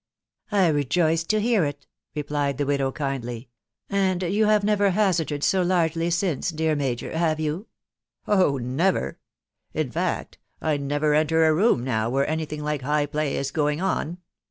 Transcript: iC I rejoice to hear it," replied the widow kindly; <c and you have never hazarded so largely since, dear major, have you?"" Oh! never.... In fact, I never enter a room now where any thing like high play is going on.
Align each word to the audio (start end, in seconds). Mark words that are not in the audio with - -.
iC 0.47 0.53
I 0.53 0.67
rejoice 0.69 1.23
to 1.25 1.39
hear 1.39 1.63
it," 1.63 1.85
replied 2.15 2.57
the 2.57 2.65
widow 2.65 2.91
kindly; 2.91 3.41
<c 3.41 3.47
and 3.95 4.23
you 4.23 4.47
have 4.47 4.63
never 4.63 4.89
hazarded 4.89 5.43
so 5.43 5.61
largely 5.61 6.09
since, 6.09 6.49
dear 6.49 6.75
major, 6.75 7.15
have 7.15 7.39
you?"" 7.39 7.67
Oh! 8.27 8.57
never.... 8.57 9.19
In 9.75 9.91
fact, 9.91 10.39
I 10.59 10.77
never 10.77 11.13
enter 11.13 11.45
a 11.45 11.53
room 11.53 11.83
now 11.83 12.09
where 12.09 12.27
any 12.27 12.45
thing 12.45 12.63
like 12.63 12.81
high 12.81 13.05
play 13.05 13.37
is 13.37 13.51
going 13.51 13.79
on. 13.79 14.17